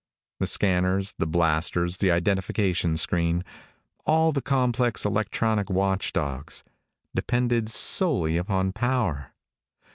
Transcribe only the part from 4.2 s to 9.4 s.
the complex, electronic watchdogs depended solely upon power.